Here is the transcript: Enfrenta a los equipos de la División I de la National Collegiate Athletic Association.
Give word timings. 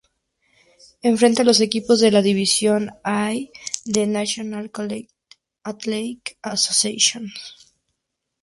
Enfrenta 1.03 1.43
a 1.43 1.45
los 1.45 1.59
equipos 1.61 1.99
de 1.99 2.09
la 2.09 2.23
División 2.23 2.89
I 3.05 3.51
de 3.85 4.07
la 4.07 4.11
National 4.13 4.71
Collegiate 4.71 5.13
Athletic 5.61 6.39
Association. 6.41 7.27